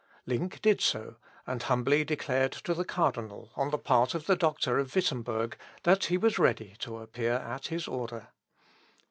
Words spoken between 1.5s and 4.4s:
humbly declared to the cardinal, on the part of the